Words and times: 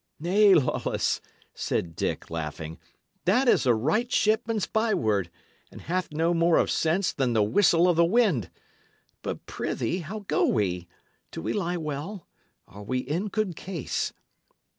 "Nay, 0.19 0.55
Lawless," 0.55 1.21
said 1.53 1.95
Dick, 1.95 2.31
laughing, 2.31 2.79
"that 3.25 3.47
is 3.47 3.67
a 3.67 3.75
right 3.75 4.11
shipman's 4.11 4.65
byword, 4.65 5.29
and 5.71 5.81
hath 5.81 6.11
no 6.11 6.33
more 6.33 6.57
of 6.57 6.71
sense 6.71 7.13
than 7.13 7.33
the 7.33 7.43
whistle 7.43 7.87
of 7.87 7.97
the 7.97 8.03
wind. 8.03 8.49
But, 9.21 9.45
prithee, 9.45 9.99
how 9.99 10.21
go 10.21 10.47
we? 10.47 10.87
Do 11.29 11.43
we 11.43 11.53
lie 11.53 11.77
well? 11.77 12.25
Are 12.67 12.81
we 12.81 12.97
in 12.97 13.27
good 13.27 13.55
case?" 13.55 14.11